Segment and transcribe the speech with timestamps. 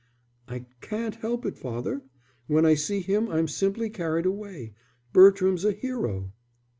[0.47, 2.01] "I can't help it, father.
[2.47, 4.73] When I see him I'm simply carried away.
[5.13, 6.31] Bertram's a hero."